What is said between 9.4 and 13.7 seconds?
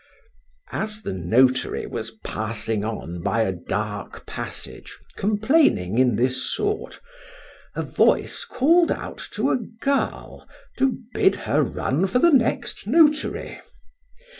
a girl, to bid her run for the next notary.